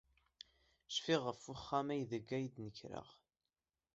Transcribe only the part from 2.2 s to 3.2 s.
ay d-nekreɣ.